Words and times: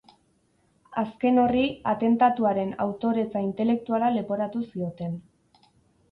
Azken 0.99 1.35
horri, 1.41 1.65
atentatuaren 1.91 2.71
autoretza 2.85 3.43
intelektuala 3.49 4.09
leporatu 4.15 4.63
zioten. 4.71 5.13